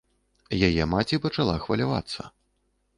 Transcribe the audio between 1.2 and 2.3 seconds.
пачала хвалявацца.